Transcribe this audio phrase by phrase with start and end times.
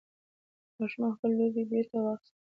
[0.77, 2.37] ماشوم خپل لوبعې بېرته واخیستلې.